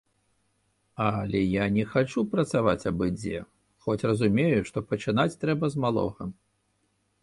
[1.07, 3.45] Але я не хачу працаваць абы-дзе,
[3.87, 6.23] хоць разумею, што пачынаць трэба з малога.